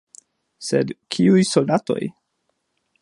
Sed 0.69 0.93
kiuj 1.15 1.43
soldatoj? 1.51 2.01